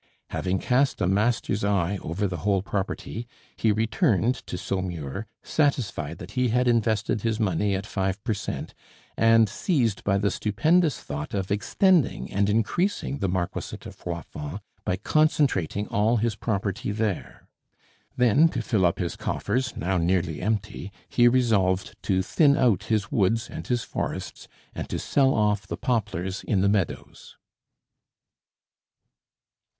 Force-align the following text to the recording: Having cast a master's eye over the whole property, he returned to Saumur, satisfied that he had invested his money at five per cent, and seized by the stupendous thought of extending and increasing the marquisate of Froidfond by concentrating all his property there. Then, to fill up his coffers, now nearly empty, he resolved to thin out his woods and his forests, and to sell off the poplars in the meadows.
Having 0.31 0.57
cast 0.57 0.99
a 0.99 1.05
master's 1.05 1.63
eye 1.63 1.99
over 2.01 2.27
the 2.27 2.37
whole 2.37 2.63
property, 2.63 3.27
he 3.55 3.71
returned 3.71 4.33
to 4.47 4.57
Saumur, 4.57 5.27
satisfied 5.43 6.17
that 6.17 6.31
he 6.31 6.47
had 6.47 6.67
invested 6.67 7.21
his 7.21 7.39
money 7.39 7.75
at 7.75 7.85
five 7.85 8.19
per 8.23 8.33
cent, 8.33 8.73
and 9.15 9.47
seized 9.47 10.03
by 10.03 10.17
the 10.17 10.31
stupendous 10.31 10.99
thought 10.99 11.35
of 11.35 11.51
extending 11.51 12.33
and 12.33 12.49
increasing 12.49 13.19
the 13.19 13.29
marquisate 13.29 13.85
of 13.85 13.95
Froidfond 13.95 14.59
by 14.83 14.95
concentrating 14.97 15.87
all 15.89 16.17
his 16.17 16.35
property 16.35 16.91
there. 16.91 17.47
Then, 18.17 18.49
to 18.49 18.63
fill 18.63 18.87
up 18.87 18.97
his 18.97 19.15
coffers, 19.15 19.77
now 19.77 19.99
nearly 19.99 20.41
empty, 20.41 20.91
he 21.09 21.27
resolved 21.27 21.95
to 22.01 22.23
thin 22.23 22.57
out 22.57 22.85
his 22.85 23.11
woods 23.11 23.51
and 23.51 23.67
his 23.67 23.83
forests, 23.83 24.47
and 24.73 24.89
to 24.89 24.97
sell 24.97 25.35
off 25.35 25.67
the 25.67 25.77
poplars 25.77 26.43
in 26.43 26.61
the 26.61 26.69
meadows. 26.69 27.37